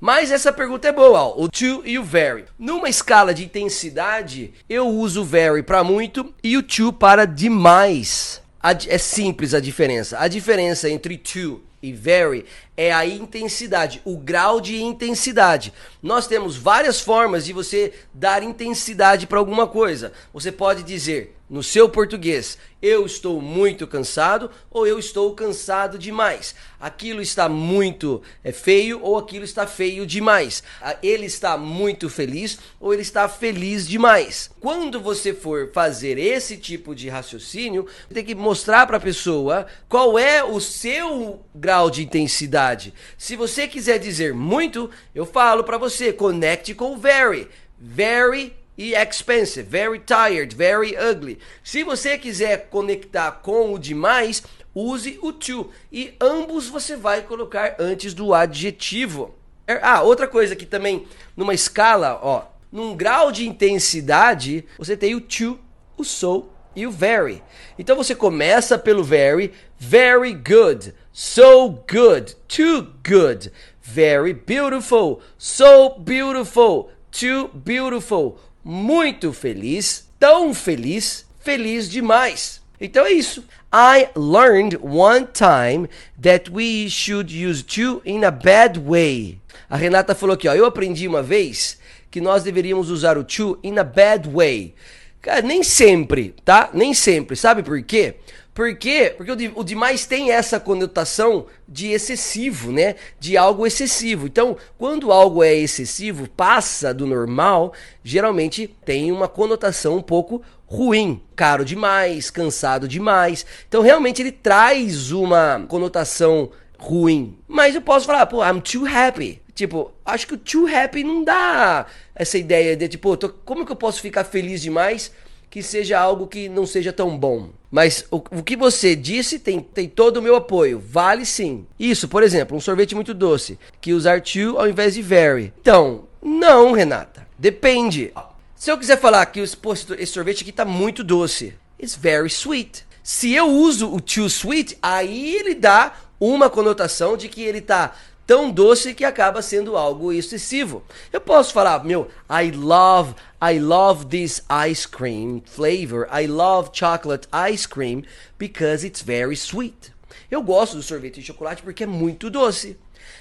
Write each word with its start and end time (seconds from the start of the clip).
Mas 0.00 0.30
essa 0.30 0.52
pergunta 0.52 0.88
é 0.88 0.92
boa, 0.92 1.20
ó, 1.20 1.34
o 1.36 1.48
to 1.48 1.82
e 1.84 1.98
o 1.98 2.04
very. 2.04 2.44
Numa 2.58 2.88
escala 2.88 3.32
de 3.32 3.44
intensidade, 3.44 4.52
eu 4.68 4.88
uso 4.88 5.22
o 5.22 5.24
very 5.24 5.62
para 5.62 5.82
muito 5.82 6.34
e 6.42 6.56
o 6.56 6.62
to 6.62 6.92
para 6.92 7.24
demais. 7.24 8.42
É 8.88 8.98
simples 8.98 9.54
a 9.54 9.60
diferença. 9.60 10.18
A 10.18 10.26
diferença 10.26 10.90
entre 10.90 11.16
to 11.16 11.62
e 11.82 11.92
very 11.92 12.44
é 12.76 12.92
a 12.92 13.06
intensidade, 13.06 14.02
o 14.04 14.16
grau 14.16 14.60
de 14.60 14.82
intensidade. 14.82 15.72
Nós 16.02 16.26
temos 16.26 16.56
várias 16.56 17.00
formas 17.00 17.44
de 17.44 17.52
você 17.52 17.92
dar 18.12 18.42
intensidade 18.42 19.26
para 19.26 19.38
alguma 19.38 19.66
coisa. 19.68 20.12
Você 20.32 20.50
pode 20.50 20.82
dizer 20.82 21.35
no 21.48 21.62
seu 21.62 21.88
português, 21.88 22.58
eu 22.82 23.06
estou 23.06 23.40
muito 23.40 23.86
cansado 23.86 24.50
ou 24.68 24.84
eu 24.84 24.98
estou 24.98 25.32
cansado 25.32 25.96
demais. 25.96 26.56
Aquilo 26.78 27.22
está 27.22 27.48
muito 27.48 28.20
é, 28.42 28.50
feio 28.50 29.00
ou 29.00 29.16
aquilo 29.16 29.44
está 29.44 29.64
feio 29.64 30.04
demais. 30.04 30.62
Ele 31.00 31.26
está 31.26 31.56
muito 31.56 32.10
feliz 32.10 32.58
ou 32.80 32.92
ele 32.92 33.02
está 33.02 33.28
feliz 33.28 33.86
demais. 33.86 34.50
Quando 34.60 35.00
você 35.00 35.32
for 35.32 35.70
fazer 35.72 36.18
esse 36.18 36.56
tipo 36.56 36.94
de 36.94 37.08
raciocínio, 37.08 37.86
tem 38.12 38.24
que 38.24 38.34
mostrar 38.34 38.86
para 38.86 38.96
a 38.96 39.00
pessoa 39.00 39.66
qual 39.88 40.18
é 40.18 40.42
o 40.42 40.60
seu 40.60 41.40
grau 41.54 41.88
de 41.88 42.02
intensidade. 42.02 42.92
Se 43.16 43.36
você 43.36 43.68
quiser 43.68 43.98
dizer 43.98 44.34
muito, 44.34 44.90
eu 45.14 45.24
falo 45.24 45.62
para 45.62 45.78
você, 45.78 46.12
conecte 46.12 46.74
com 46.74 46.98
very. 46.98 47.48
Very 47.78 48.52
e 48.76 48.94
expensive, 48.94 49.68
very 49.68 49.98
tired, 49.98 50.54
very 50.54 50.96
ugly. 50.96 51.38
Se 51.62 51.82
você 51.82 52.18
quiser 52.18 52.68
conectar 52.68 53.30
com 53.42 53.72
o 53.72 53.78
demais, 53.78 54.42
use 54.74 55.18
o 55.22 55.32
to 55.32 55.70
e 55.90 56.14
ambos 56.20 56.68
você 56.68 56.96
vai 56.96 57.22
colocar 57.22 57.76
antes 57.78 58.12
do 58.12 58.34
adjetivo. 58.34 59.34
Ah, 59.82 60.02
outra 60.02 60.28
coisa 60.28 60.54
que 60.54 60.66
também 60.66 61.06
numa 61.36 61.54
escala, 61.54 62.20
ó, 62.22 62.44
num 62.70 62.94
grau 62.94 63.32
de 63.32 63.48
intensidade, 63.48 64.64
você 64.78 64.96
tem 64.96 65.14
o 65.14 65.20
to, 65.20 65.58
o 65.96 66.04
so 66.04 66.50
e 66.74 66.86
o 66.86 66.90
very. 66.90 67.42
Então 67.78 67.96
você 67.96 68.14
começa 68.14 68.78
pelo 68.78 69.02
very, 69.02 69.52
very 69.78 70.34
good, 70.34 70.94
so 71.10 71.70
good, 71.90 72.36
too 72.46 72.92
good, 73.02 73.50
very 73.80 74.34
beautiful, 74.34 75.20
so 75.38 75.98
beautiful, 75.98 76.90
too 77.10 77.48
beautiful 77.54 78.38
muito 78.68 79.32
feliz, 79.32 80.08
tão 80.18 80.52
feliz, 80.52 81.24
feliz 81.38 81.88
demais. 81.88 82.60
Então 82.80 83.06
é 83.06 83.12
isso. 83.12 83.44
I 83.72 84.08
learned 84.16 84.76
one 84.82 85.28
time 85.32 85.88
that 86.20 86.50
we 86.50 86.90
should 86.90 87.32
use 87.32 87.62
to 87.62 88.02
in 88.04 88.24
a 88.24 88.30
bad 88.32 88.80
way. 88.80 89.38
A 89.70 89.76
Renata 89.76 90.16
falou 90.16 90.34
aqui, 90.34 90.48
ó, 90.48 90.54
eu 90.54 90.66
aprendi 90.66 91.06
uma 91.06 91.22
vez 91.22 91.78
que 92.10 92.20
nós 92.20 92.42
deveríamos 92.42 92.90
usar 92.90 93.16
o 93.16 93.22
to 93.22 93.56
in 93.62 93.78
a 93.78 93.84
bad 93.84 94.28
way. 94.28 94.74
Cara, 95.22 95.42
nem 95.42 95.62
sempre, 95.62 96.34
tá? 96.44 96.68
Nem 96.74 96.92
sempre. 96.92 97.36
Sabe 97.36 97.62
por 97.62 97.80
quê? 97.82 98.16
Por 98.56 98.74
quê? 98.74 99.12
Porque 99.14 99.30
o, 99.54 99.62
demais 99.62 100.06
tem 100.06 100.32
essa 100.32 100.58
conotação 100.58 101.44
de 101.68 101.88
excessivo, 101.88 102.72
né? 102.72 102.94
De 103.20 103.36
algo 103.36 103.66
excessivo. 103.66 104.26
Então, 104.26 104.56
quando 104.78 105.12
algo 105.12 105.44
é 105.44 105.54
excessivo, 105.54 106.26
passa 106.26 106.94
do 106.94 107.06
normal, 107.06 107.74
geralmente 108.02 108.74
tem 108.82 109.12
uma 109.12 109.28
conotação 109.28 109.98
um 109.98 110.02
pouco 110.02 110.40
ruim, 110.64 111.20
caro 111.36 111.66
demais, 111.66 112.30
cansado 112.30 112.88
demais. 112.88 113.44
Então, 113.68 113.82
realmente 113.82 114.22
ele 114.22 114.32
traz 114.32 115.12
uma 115.12 115.62
conotação 115.68 116.50
ruim. 116.78 117.36
Mas 117.46 117.74
eu 117.74 117.82
posso 117.82 118.06
falar, 118.06 118.24
pô, 118.24 118.42
I'm 118.42 118.62
too 118.62 118.86
happy. 118.86 119.42
Tipo, 119.54 119.92
acho 120.02 120.26
que 120.26 120.32
o 120.34 120.38
too 120.38 120.66
happy 120.66 121.04
não 121.04 121.22
dá 121.22 121.84
essa 122.14 122.38
ideia 122.38 122.74
de 122.74 122.88
tipo, 122.88 123.18
tô, 123.18 123.28
como 123.28 123.66
que 123.66 123.72
eu 123.72 123.76
posso 123.76 124.00
ficar 124.00 124.24
feliz 124.24 124.62
demais 124.62 125.12
que 125.50 125.62
seja 125.62 125.98
algo 125.98 126.26
que 126.26 126.48
não 126.48 126.66
seja 126.66 126.92
tão 126.92 127.16
bom. 127.16 127.50
Mas 127.70 128.04
o, 128.10 128.16
o 128.16 128.42
que 128.42 128.56
você 128.56 128.94
disse 128.94 129.38
tem, 129.38 129.60
tem 129.60 129.88
todo 129.88 130.18
o 130.18 130.22
meu 130.22 130.36
apoio. 130.36 130.78
Vale 130.78 131.24
sim. 131.26 131.66
Isso, 131.78 132.08
por 132.08 132.22
exemplo, 132.22 132.56
um 132.56 132.60
sorvete 132.60 132.94
muito 132.94 133.12
doce, 133.12 133.58
que 133.80 133.92
usar 133.92 134.20
to 134.20 134.58
ao 134.58 134.68
invés 134.68 134.94
de 134.94 135.02
very. 135.02 135.52
Então, 135.60 136.04
não, 136.22 136.72
Renata. 136.72 137.26
Depende. 137.38 138.12
Se 138.54 138.70
eu 138.70 138.78
quiser 138.78 138.98
falar 138.98 139.26
que 139.26 139.40
esse 139.40 140.06
sorvete 140.06 140.42
aqui 140.42 140.52
tá 140.52 140.64
muito 140.64 141.04
doce, 141.04 141.54
it's 141.80 141.94
very 141.94 142.28
sweet. 142.28 142.84
Se 143.02 143.32
eu 143.32 143.46
uso 143.48 143.92
o 143.92 144.00
too 144.00 144.26
sweet, 144.26 144.76
aí 144.82 145.36
ele 145.36 145.54
dá 145.54 145.94
uma 146.18 146.50
conotação 146.50 147.16
de 147.16 147.28
que 147.28 147.42
ele 147.42 147.60
tá 147.60 147.94
tão 148.26 148.50
doce 148.50 148.92
que 148.92 149.04
acaba 149.04 149.40
sendo 149.40 149.76
algo 149.76 150.12
excessivo. 150.12 150.82
Eu 151.12 151.20
posso 151.20 151.52
falar, 151.52 151.84
meu, 151.84 152.08
I 152.28 152.50
love, 152.50 153.14
I 153.40 153.58
love 153.58 154.06
this 154.06 154.42
ice 154.68 154.86
cream 154.86 155.42
flavor. 155.46 156.08
I 156.10 156.26
love 156.26 156.70
chocolate 156.72 157.28
ice 157.32 157.66
cream 157.68 158.02
because 158.38 158.84
it's 158.84 159.02
very 159.02 159.34
sweet. 159.36 159.92
Eu 160.30 160.42
gosto 160.42 160.76
do 160.76 160.82
sorvete 160.82 161.20
de 161.20 161.26
chocolate 161.26 161.62
porque 161.62 161.84
é 161.84 161.86
muito 161.86 162.28
doce. 162.28 162.76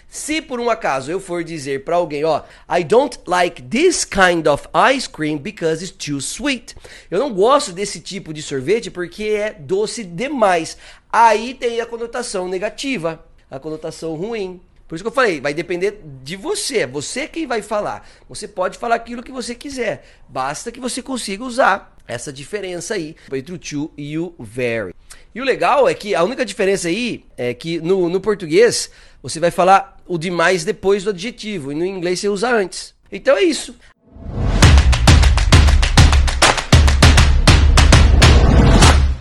Se 0.08 0.42
por 0.42 0.60
um 0.60 0.70
acaso 0.70 1.12
eu 1.12 1.20
for 1.20 1.44
dizer 1.44 1.84
para 1.84 1.98
alguém, 1.98 2.24
ó, 2.24 2.42
I 2.70 2.84
don't 2.84 3.20
like 3.28 3.62
this 3.62 4.06
kind 4.06 4.48
of 4.48 4.68
ice 4.74 5.08
cream 5.08 5.38
because 5.38 5.84
it's 5.84 5.92
too 5.96 6.20
sweet. 6.20 6.76
Eu 7.12 7.20
não 7.20 7.34
gosto 7.34 7.72
desse 7.72 8.00
tipo 8.00 8.34
de 8.34 8.42
sorvete 8.42 8.90
porque 8.90 9.24
é 9.24 9.54
doce 9.54 10.04
demais. 10.04 10.78
Aí 11.12 11.54
tem 11.54 11.80
a 11.82 11.86
conotação 11.86 12.48
negativa, 12.48 13.24
a 13.52 13.60
conotação 13.60 14.16
ruim. 14.16 14.62
Por 14.88 14.96
isso 14.96 15.04
que 15.04 15.08
eu 15.08 15.14
falei, 15.14 15.42
vai 15.42 15.54
depender 15.54 16.00
de 16.24 16.36
você, 16.36 16.80
é 16.80 16.88
você 16.88 17.28
quem 17.28 17.48
vai 17.48 17.62
falar. 17.62 18.08
Você 18.30 18.48
pode 18.48 18.78
falar 18.78 18.96
aquilo 18.96 19.24
que 19.24 19.32
você 19.32 19.56
quiser, 19.56 20.06
basta 20.30 20.72
que 20.72 20.80
você 20.80 21.02
consiga 21.02 21.44
usar 21.44 21.96
essa 22.08 22.32
diferença 22.32 22.94
aí 22.94 23.16
entre 23.34 23.54
o 23.54 23.58
to 23.58 23.92
e 23.98 24.18
o 24.18 24.36
very. 24.40 24.94
E 25.34 25.42
o 25.42 25.44
legal 25.44 25.90
é 25.90 25.94
que 25.94 26.14
a 26.14 26.24
única 26.24 26.46
diferença 26.46 26.88
aí 26.88 27.26
é 27.36 27.54
que 27.54 27.80
no, 27.82 28.10
no 28.10 28.22
português 28.22 28.92
você 29.24 29.40
vai 29.40 29.50
falar 29.50 29.98
o 30.06 30.18
demais 30.18 30.64
depois 30.64 31.04
do 31.04 31.10
adjetivo 31.10 31.72
e 31.72 31.76
no 31.76 31.86
inglês 31.86 32.20
você 32.20 32.30
usa 32.30 32.50
antes. 32.50 32.94
Então 33.12 33.36
é 33.36 33.44
isso. 33.44 33.76